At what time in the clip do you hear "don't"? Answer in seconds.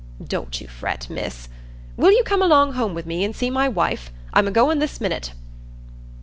0.23-0.59